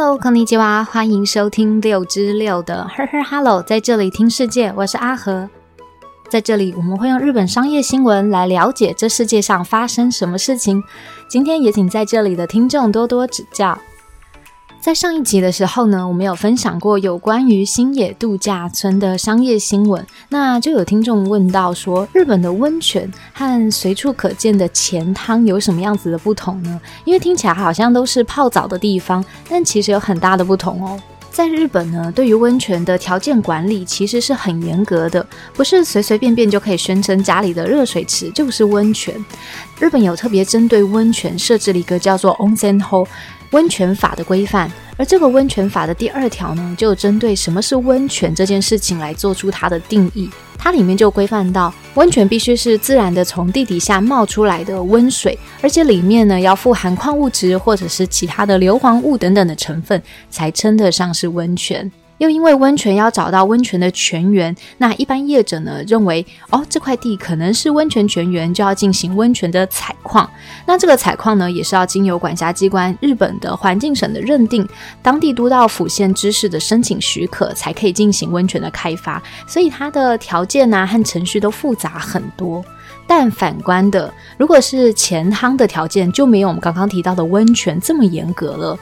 [0.00, 5.50] Hello，康尼基娃，欢迎收听六之六的呵呵 Hello，在这里听世界，我是阿和。
[6.28, 10.80] 在这里，我们会用日本商业新闻来了解这世界上发生什么事情。
[11.28, 13.76] 今天也请在这里的听众多多指教。
[14.80, 26.80] 在上一集的时候呢，我们有分享过有关于新野度假村的商业新闻，那就有听众问到说，日本的温泉和随处可见的钱汤有什么样子的不同呢？
[27.04, 30.98] 因为听起来好像都是泡澡的地方，但其实有很大的不同哦。
[31.30, 39.14] 在日本呢，对于温泉的条件管理其实是很严格的，不是随随便便就可以宣称家里的热水池就是温泉。
[39.78, 43.06] 日本有特别针对温泉设置了一个叫做 Onsen Hall。
[43.52, 50.28] 温泉法的规范，而这个温泉法的第二条呢，就针对什么是温泉这件事情来做出它的定义。
[50.58, 61.90] 它里面就规范到，温泉必须是自然的从地底下冒出来的温水，而且里面呢要富含矿物质或者是其他的硫磺物等等的成分，才称得上是温泉。
[62.18, 70.28] 又因为温泉要找到温泉的泉源，那一般业者呢认为，哦这块地可能是温泉泉源，就要进行温泉的采矿。
[70.66, 74.68] 那这个采矿呢，也是要经由管辖机关日本的环境省的认定，
[75.02, 79.22] 当地都道府县知事的申请许可，才可以进行温泉的开发。
[79.46, 82.64] 所以它的条件啊和程序都复杂很多。
[83.06, 88.78] 但反观的，如果是前汤的条件，就没有我们刚刚提到的温泉这么严格了。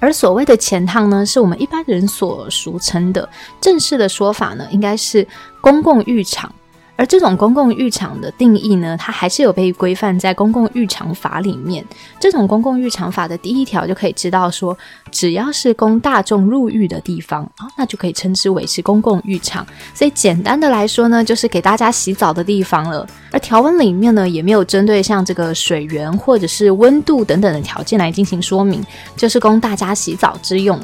[0.00, 3.28] 而所谓的前汤呢，是我们一般人所俗称的，
[3.60, 5.26] 正式的说法呢，应该是
[5.60, 6.52] 公共浴场。
[7.00, 11.82] 而这种公共浴场的定义呢，它还是有被规范在公共浴场法里面。
[12.20, 14.76] 这种公共浴场法的第一条就可以知道说，
[15.10, 19.66] 只要是供大众入浴的地方啊，那就可以称之为是公共浴场。
[19.94, 23.06] 所以简单的来说呢，就是给大家洗澡的地方了。
[23.32, 28.84] 而条文里面呢，也没有针对像这个水源或者是温度等等的条件来进行说明，
[29.16, 30.78] 就是供大家洗澡之用。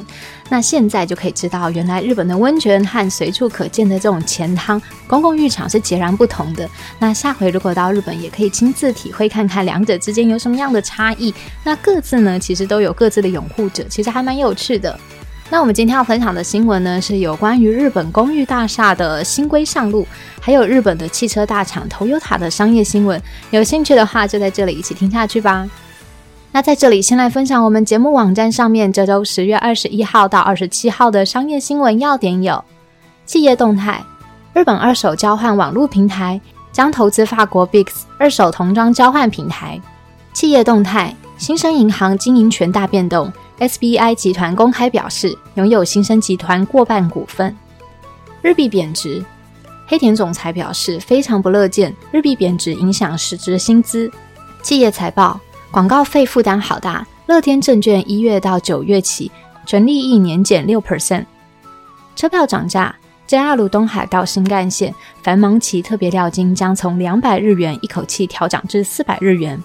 [0.49, 6.69] 那现在就可以知道，原来日本的温泉和随处可见的这种钱汤公共浴场是截然不同的。
[6.99, 11.33] 那下回如果到日本，也可以亲自体会看看两者之间有什么样的差异。
[11.63, 14.97] 那各自呢，其实都有各自的拥护者，其实还蛮有趣的。
[15.49, 20.05] 那我们今天要分享的新闻呢，是有关于日本公寓大厦的新规上路，
[20.41, 23.21] 还有日本的汽车大厂 Toyota 的商业新闻。
[23.51, 25.65] 有兴趣的话，就在这里一起听下去吧。
[26.57, 32.65] 那在这里，先来分享我们节目网站上面这周十月二十一号到二十七号的商业新闻要点有：
[33.27, 34.03] 企业动态，
[34.55, 36.41] 日本二手交换网络平台
[36.71, 39.79] 将投资法国 Bix 二手童装交换平台；
[40.33, 47.51] 企业动态，新生银行经营权大变动，SBI 集团公开表示拥有新生集团过半股份；
[48.41, 49.23] 日币贬值，
[49.85, 54.09] 黑田总裁表示非常不乐见日币贬值影响实质薪资；
[54.63, 55.39] 企业财报。
[55.69, 59.31] 广告费负担好大，乐天证券一月到九月起，
[59.65, 61.25] 纯利益年减六 percent。
[62.15, 62.95] 车票涨价
[63.27, 69.61] ，JR 东海到新干线繁忙期特别料金将从两百日元一口气调涨至四百日元。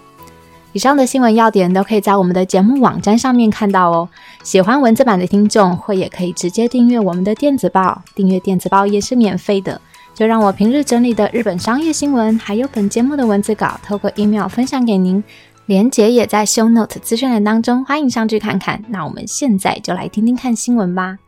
[0.72, 4.08] 以上的新闻要点都可以在我们的节目网站上面看到哦。
[4.42, 9.80] 喜欢文字版的听众，或也可以直接订阅我们的电子报，订阅电子报也是免费的。
[10.14, 15.22] 就让我平日整理的日本商业新闻，还有本节目的文字稿，透过 email 分享给您。
[15.66, 18.82] 连结也在 Show Note 资讯栏当中，欢迎上去看看。
[18.88, 21.18] 那我们现在就来听听看新闻吧。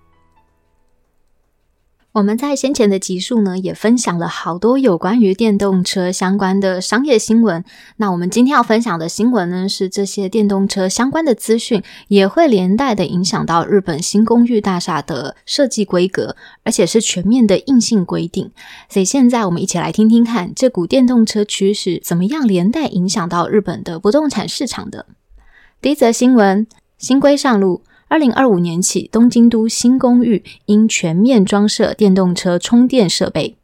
[2.14, 7.64] 我们在先前的集数呢，也分享了好多有关于电动车相关的商业新闻。
[7.96, 18.52] 那我们今天要分享的新闻呢，是这些电动车相关的资讯，也会连带的影响到日本新公寓大厦的设计规格，而且是全面的硬性规定。
[18.88, 25.06] 所以现在我们一起来听听看，这股电动车趋势怎么样连带影响到日本的不动产市场的。
[25.82, 26.64] 第一则新闻：
[26.96, 27.82] 新规上路。
[28.14, 33.56] 二零二五年起，东京都新公寓应全面装设电动车充电设备。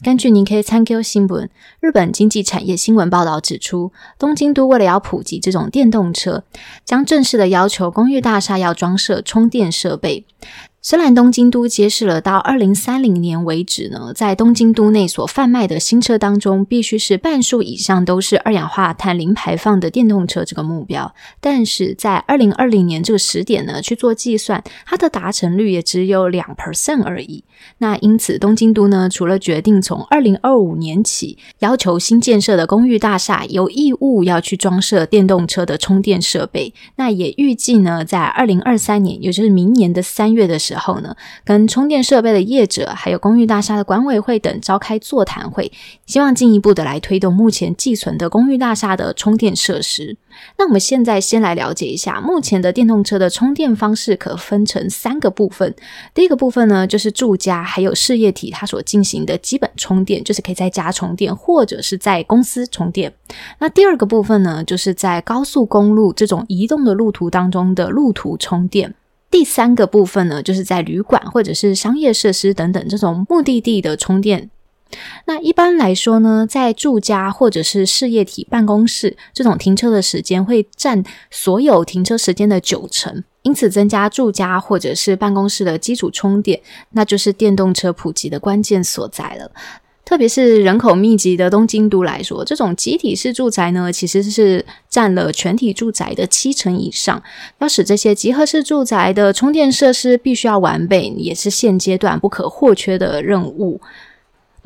[0.00, 1.50] 根据 Nikkei Sankyo 新闻，
[1.80, 6.44] 日本经济产业新闻报道指出，东京都为了要普及这种电动车，
[6.84, 10.24] 将正式的要求公寓大厦要装设充电设备。
[10.88, 27.42] 虽然东京都揭示了到二零三零年为止呢，在东京都内所贩卖的新车当中，必须是半数以上都是二氧化碳零排放的电动车这个目标，但是在二零二零年这个时点呢去做计算，它的达成率也只有两 percent 而已。
[27.78, 45.72] 那因此，东京都呢除了决定从二零二五年起要求新建设的公寓大厦有义务要去装设电动车的充电设备，那也预计呢在二零二三年，也就是明年的三月的时候时候呢，跟充电设备的业者、还有公寓大厦的管委会等召开座谈会，
[46.06, 50.16] 希望进一步的来推动目前寄存的公寓大厦的充电设施。
[50.58, 55.74] 那我们现在先来了解一下，目前的电动车的充电方式可分成三个部分。
[56.12, 63.14] 第一个部分呢，就是住家还有事业体它所进行的基本充电，就是可以在家充电或者是在公司充电。
[63.58, 68.94] 那第二个部分呢，就是在高速公路这种移动的路途当中的路途充电。
[69.36, 74.48] 第三个部分呢，就是在旅馆或者是商业设施等等这种目的地的充电。
[75.26, 86.62] 那一般来说呢，在住家或者是事业体办公室，这种停车的时间会占所有停车时间的九成，因此增加住家或者是办公室的基础充电，
[86.92, 89.50] 那就是电动车普及的关键所在了。
[90.06, 97.20] 特别是人口密集的东京都来说，这种集体式住宅呢，其实是占了全体住宅的七成以上。
[97.58, 103.80] 要使这些集合式住宅的充电设施必须要完备，也是现阶段不可或缺的任务。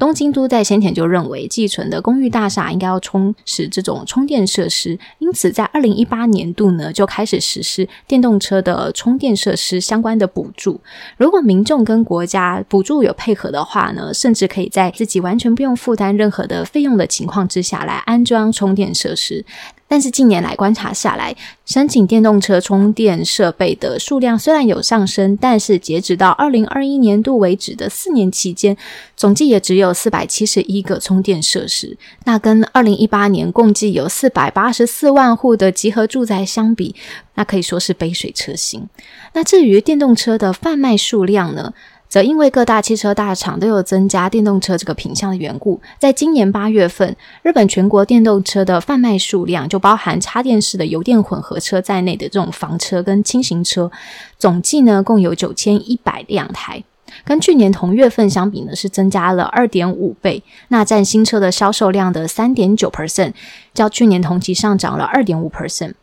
[0.00, 10.80] 东京都在先前就认为，寄存的公寓大厦应该要充实这种充电设施，因此在二零一八年度呢就开始实施电动车的充电设施相关的补助。
[11.18, 19.44] 如果民众跟国家补助有配合的话呢，甚至可以在自己完全不用负担任何的费用的情况之下来安装充电设施。
[19.90, 21.34] 但是近年来观察下来，
[21.66, 28.76] 申请电动车充电设备的数量虽然有上升，但是截止到二零二一年度为止的四年期间，
[29.16, 31.98] 总计也只有四百七十一个充电设施。
[32.24, 36.94] 那跟二零一八年共计有四百八十四万户的集合住宅相比，
[37.34, 38.86] 那可以说是杯水车薪。
[39.32, 41.74] 那至于电动车的贩卖数量呢？
[42.10, 53.92] 则因为各大汽车大厂都有增加电动车这个品项的缘故，在今年八月份，日本全国电动车的贩卖数量，就包含插电式的油电混合车在内的这种房车跟轻型车，
[54.36, 56.82] 总计呢共有九千一百辆台，
[57.24, 63.34] 跟去年同月份相比呢是增加了二点五倍，那占新车的销售量的三点九 percent，
[63.72, 65.94] 较去年同期上涨了二点五 percent。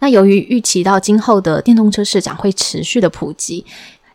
[0.00, 3.64] 那由于预期到今后的电动车市场会持续的普及。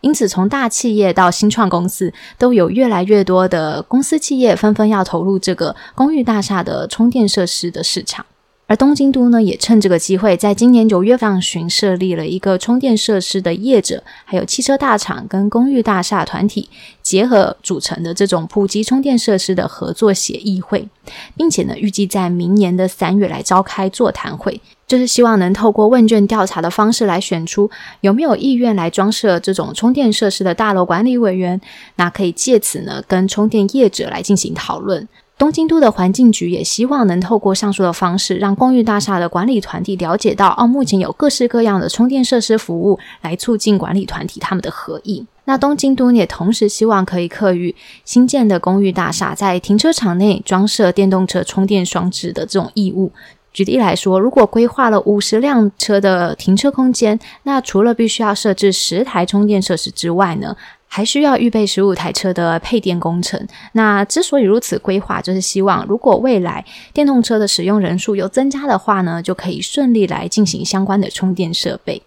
[0.04, 8.26] 因此，从大企业到新创公司，都有越来越多的公司企业纷纷要投入这个公寓大厦的充电设施的市场。
[8.66, 16.70] 而东京都呢，也趁这个机会，在今年九月上旬设立了一个充电设施的业者，还有汽车大厂跟公寓大厦团体
[17.02, 20.88] 结合组成的这种普及充电设施的合作协议会，
[21.36, 24.62] 并且呢，预计在明年的三月来召开座谈会。
[24.86, 27.72] 就是希望能透过问卷调查的方式来选出
[28.02, 31.60] 有没有意愿来装设这种充电设施的大楼管理委员，
[31.96, 35.08] 那可以借此呢跟充电业者来进行讨论。
[35.44, 45.26] 东京都的环境局也希望能透过上述的方式，让公寓大厦的管理团体了解到，哦，目前有各式各样的充电设施服务，来促进管理团体他们的合意。
[45.44, 47.76] 那东京都也同时希望可以刻予
[48.06, 53.12] 新建的公寓大厦在停车场内装设电动车充电装置的这种义务。
[53.52, 60.56] 举例来说，如果规划了五十辆车的停车空间，那除了必须要设置十台充电设施之外呢，
[60.96, 63.48] 还需要预备十五台车的配电工程。
[63.72, 66.64] 那之所以如此规划，就是希望如果未来
[66.94, 72.04] 电动车的使用人数有增加的话呢，就可以顺利来进行相关的充电设备。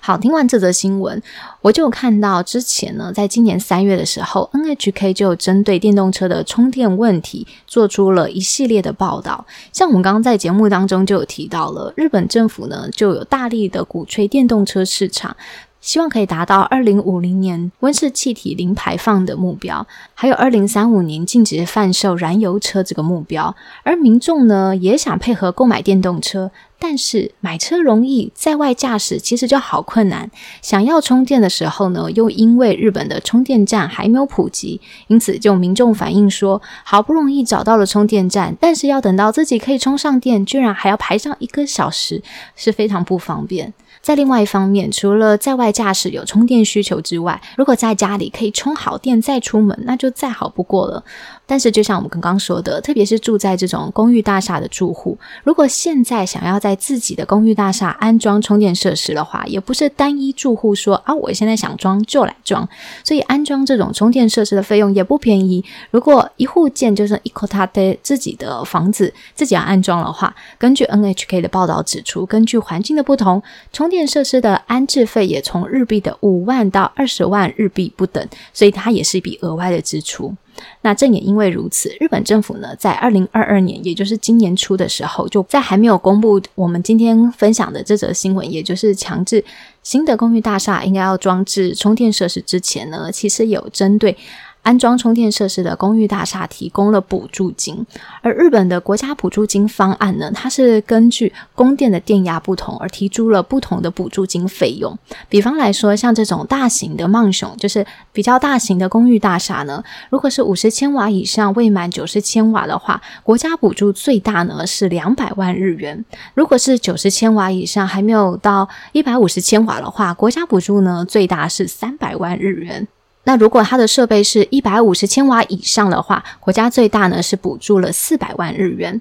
[0.00, 1.20] 好，听完这则新闻，
[1.60, 9.44] 我就看到之前呢，在今年三月的时候，NHK 就针对电动车的充电问题做出了一系列的报道。
[9.74, 15.36] 像我们刚刚在节目当中就有提到了，日本政府呢就有大力的鼓吹电动车市场。
[15.84, 23.54] 希望可以达到二零五零年温室气体零排放的目标，还有二零三五年禁止贩售燃油车这个目标。
[23.82, 30.30] 而民众呢，也想配合购买电动车，但是买车容易，在外驾驶其实就好困难。
[30.62, 42.22] 想要充电的时候呢，又因为日本的充电站还没有普及，因此就民众反映说，好不容易找到了充电站，但是要等到自己可以充上电，居然还要排上一个小时，
[42.56, 43.74] 是非常不方便。
[44.04, 51.02] 在另外一方面，除了在外驾驶有充电需求之外，如果在家里可以充好电再出门，那就再好不过了。
[51.46, 62.66] 但是，就像我们刚刚说的，特别是住在这种公寓大厦的住户，如果现在想要在自己的公寓大厦安装充电设施的话，也不是单一住户说啊，我现在想装就来装。
[63.04, 65.62] 所以，安装这种充电设施的费用也不便宜。
[65.90, 80.34] 如果一户建就是一口他的自己的房子，自己要安装的话，根据 NHK 的报道指出，根据环境的不同，充电设施的安置费也从日币的五万到二十万日币不等，所以它也是一笔额外的支出。
[80.82, 89.44] 那正也因为如此，日本政府呢，在二零二二年，也就是今年初的时候，就在还没有公布我们今天分享的这则新闻，也就是强制
[89.82, 94.16] 新的公寓大厦应该要装置充电设施之前呢，其实有针对。
[94.64, 97.86] 安装充电设施的公寓大厦提供了补助金，
[98.22, 104.98] 而日本的国家补助金方案呢，它是根据供电的电压不同而提出了不同的补助金费用。
[105.28, 116.02] 比方来说，像这种大型的曼熊，就是比较大型的公寓大厦呢，如果是五十千瓦以上未满九十千瓦的话，国家补助最大呢是两百万日元；
[116.32, 122.88] 如果是九十千瓦以上还没有到一百五十千瓦的话，国家补助呢最大是三百万日元。
[123.24, 129.00] 那如果它的设备是一百五十千瓦以上的话，国家最大呢是补助了四百万日元，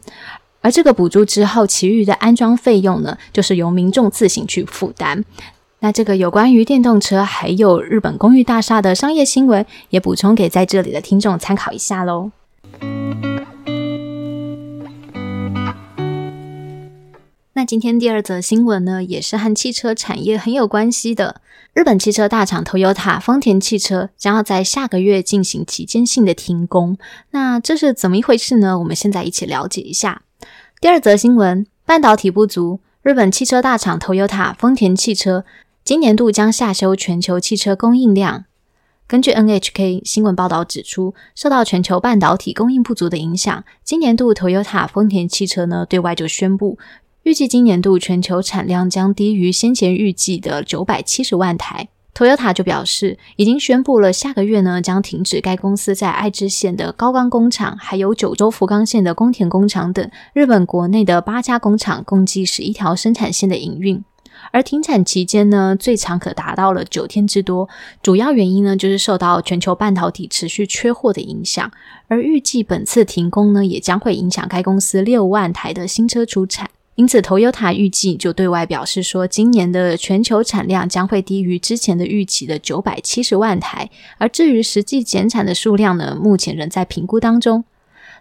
[0.61, 5.23] 而这个补助之后，其余的安装费用呢，就是由民众自行去负担。
[5.79, 12.31] 那这个有关于电动车还有日本公寓大厦的商业新闻，也补充给在这里的听众参考一下喽。
[17.65, 21.41] 今天第二则新闻呢，也是和汽车产业很有关系的。
[21.73, 26.97] 日本汽车大厂 Toyota 丰田汽车将要在下个月进行期间性的停工。
[27.31, 28.77] 那这是怎么一回事呢？
[28.79, 30.23] 我们现在一起了解一下。
[30.81, 35.45] 第二则新闻：半导体不足，日本汽车大厂 Toyota 丰田汽车
[35.83, 38.45] 今年度将下修全球汽车供应量。
[39.07, 46.77] 根据 NHK 新闻报道指出，受到全球半导体供应不足的影响，今年度 Toyota 丰田汽车呢对外就宣布。
[47.23, 51.87] 预计今年度全球产量将低于先前预计的九百七十万台。
[52.13, 64.03] Toyota 就表示，已经宣布了下个月呢将停止该公司在爱知县的高冈工厂，还有九州福冈县的宫田工厂等日本国内的八家工厂，共计十一条生产线的营运。
[64.51, 67.69] 而停产期间呢，最长可达到了九天之多。
[68.01, 71.71] 主要原因呢，就是受到全球半导体持续缺货的影响。
[72.09, 76.69] 而预计本次停工呢，也将会影响该公司六万台的新车出产。
[76.95, 83.89] 因此，Toyota 预计就对外表示说，今年的全球产量将会低于之前的预期的九百七十万台。
[84.19, 87.63] 而至于实际减产的数量呢，目前仍在评估当中。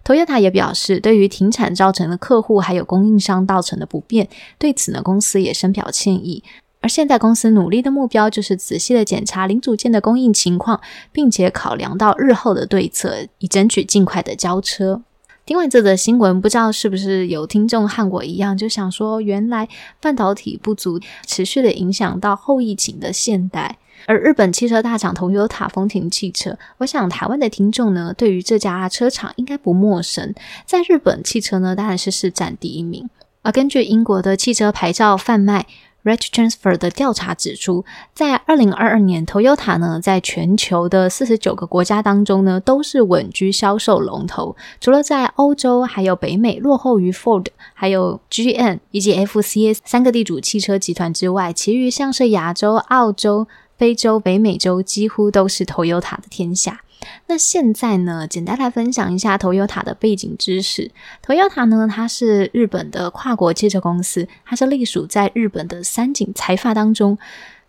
[0.05, 6.43] Toyota 也表示，对于停产造成的客户还有供应商造成的不便，对此呢，公司也深表歉意。
[6.81, 10.81] 而现在公司努力的目标就是仔细的检查零组件的供应情况，
[11.13, 15.03] 并且考量到日后的对策，以争取尽快的交车。
[15.45, 19.69] 听完这则新闻，不知道是不是有听众和我一样，就想说，原来
[20.01, 23.79] 半导体不足持续的影响到后疫情的现代。
[24.07, 30.33] 而日本汽车大厂同优塔丰田汽车，我想台湾的听众呢，对于这家车厂应该不陌生。
[30.65, 33.11] 在日本，汽车呢当然是市占第一名。
[33.43, 35.67] 而根据英国的汽车牌照贩卖。
[36.03, 44.57] R e t Transfer 的调查指出，在二零二二年，Toyota 呢在全球的四十九个国家当中呢，都是稳居销售龙头。
[44.81, 56.81] 除了在欧洲还有北美落后于 Ford、还有 GM 以及 FCA 三个地主汽车集团之外，其余像是亚洲、澳洲、非洲、北美洲，几乎都是 Toyota 的天下。
[57.27, 60.91] 那现在呢，简单来分享一下 Toyota 的背景知识。
[61.25, 67.19] Toyota 呢，它是日本的跨国汽车公司，它是隶属在日本的三井财阀当中。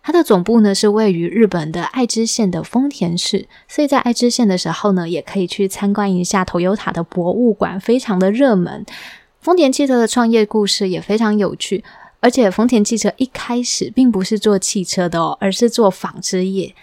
[0.06, 8.84] 它的总部呢是位于日本的爱知县的丰田市，所以在爱知县的时候呢，也可以去参观一下 Toyota 的博物馆，非常的热门。
[9.40, 11.82] 丰田汽车的创业故事也非常有趣，
[12.20, 16.74] 而且丰田汽车一开始并不是做汽车的哦，而是做纺织业。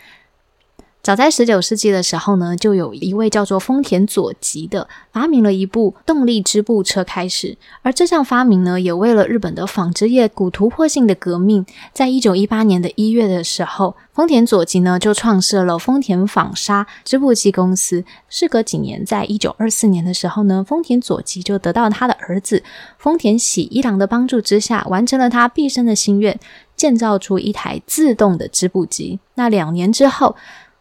[1.03, 11.65] 早在十九世纪的时候呢，就有一位叫做丰田佐吉的发明了一部动力织布车开始，而这项发明呢，也为了日本的纺织业鼓突破性的革命。
[11.91, 18.05] 在一九一八年的一月的时候，丰田佐吉呢就创设了丰田纺纱织布机公司。
[18.29, 22.61] 事隔几年，在一九二四年的时候呢，丰田佐吉就得到他的儿子
[22.99, 26.39] 丰田喜一郎的帮助之下，完成了他毕生的心愿，
[26.75, 29.19] 建造出一台自动的织布机。
[29.33, 30.35] 那两年之后。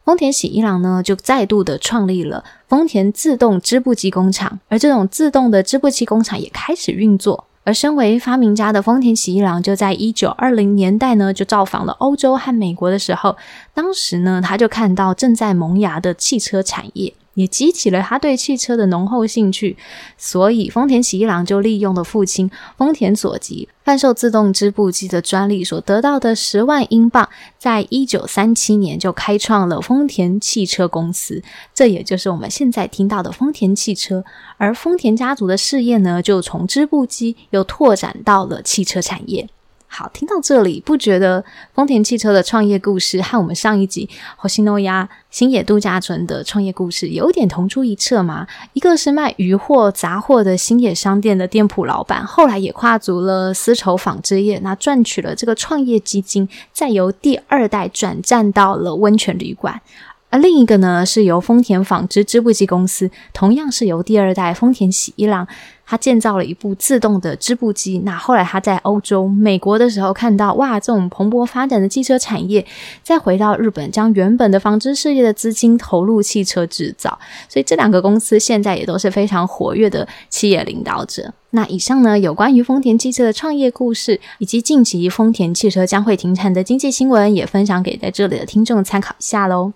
[0.04, 7.44] 丰田喜一郎呢，就再度的创立了丰田自动织布机工厂，而这种自动的织布机工厂也开始运作。
[7.62, 13.36] 而身为发明家的丰田喜一郎，就在一九二零年代呢，就造访了欧洲和美国的时候，
[13.74, 17.12] 当时呢，他就看到正在萌芽的汽车产业。
[17.34, 19.76] 也激起了他对汽车的浓厚兴趣，
[20.16, 31.42] 所以丰田喜一郎就利用了父亲丰田佐吉贩售自动织布机的专利所得到的十万英镑，在一九三七年就开创了丰田汽车公司，
[31.74, 34.24] 这也就是我们现在听到的丰田汽车。
[34.56, 39.48] 而丰田家族的事业呢，就从织布机又拓展到了汽车产业。
[39.92, 41.44] 好，听到这里，不觉得
[41.74, 48.46] 丰田汽车的创业故事和我们上一集火星诺亚新野度假村的创业故事有点同出一辙吗？
[48.72, 59.82] 一个是卖鱼货杂货的新野商店的店铺老板，后来也跨足了丝绸纺织业，那赚取了这个创业基金，再由第二代转战到了温泉旅馆。
[60.30, 65.44] 而另一个呢，是由丰田纺织织布机公司，同样是由第二代丰田喜一郎，
[65.84, 67.98] 他建造了一部自动的织布机。
[68.04, 72.64] 那后来他在欧洲、美国的时候看到，哇，这种蓬勃发展的汽车产业，
[73.02, 77.18] 再回到日本，将原本的纺织事业的资金投入汽车制造。
[77.48, 81.34] 所以这两个公司现在也都是非常活跃的企业领导者。
[81.50, 89.72] 那以上呢，有关于丰田汽车的创业故事，以及近期丰田汽车将会停产的经济新闻，也分享给在这里的听众参考一下喽。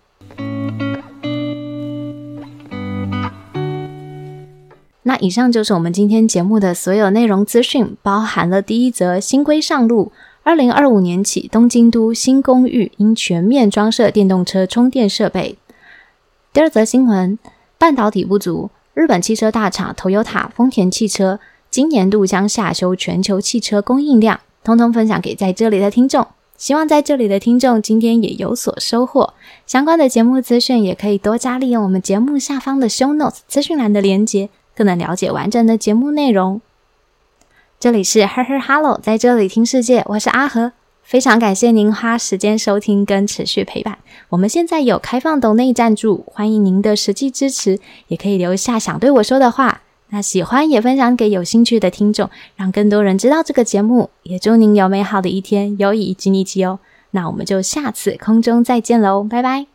[5.19, 15.59] 以上就是我们今天节目的所有内容资讯，包含了第一则新规上路，二零二五年起东京都新公寓应全面装设电动车充电设备。
[16.53, 17.39] 第二则新闻，
[17.79, 21.41] 半导体不足，日本汽车大厂 Toyota 丰田汽车
[21.71, 26.27] 今年度将下修全球汽车供应量，通通分享给在这里的听众。
[26.57, 29.35] 希望在这里的听众今天也有所收获。
[29.67, 36.61] 相关的节目资讯也可以多加利用我们节目下方的 Show Notes 资讯栏的连接，更能了解完整的节目内容。
[37.79, 43.99] 这里是 Her Her Hello，在这里听世界，我是阿和，非常感谢您花时间收听跟持续陪伴。
[44.31, 47.79] 我们现在有开放抖内赞助，欢迎您的实际支持，
[48.09, 49.83] 也可以留下想对我说的话。
[50.09, 54.11] 那喜欢也分享给有兴趣的听众，让更多人知道这个节目。
[54.23, 56.79] 也祝您有美好的一天，友谊及你吉哦。
[57.11, 59.74] 那我们就下次空中再见喽，拜拜。